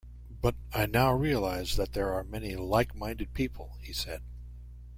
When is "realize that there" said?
1.13-2.11